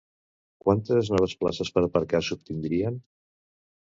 Quantes 0.63 1.11
noves 1.15 1.35
places 1.43 1.69
per 1.75 1.85
aparcar 1.87 2.21
s'obtindrien? 2.29 2.97